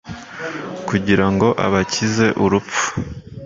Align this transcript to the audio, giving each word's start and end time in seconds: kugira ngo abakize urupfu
kugira 0.87 1.25
ngo 1.33 1.47
abakize 1.65 2.27
urupfu 2.43 2.87